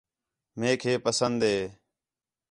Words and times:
میک 0.59 0.81
ہے 0.87 0.93
پسند 1.05 1.39
ہے 1.49 1.57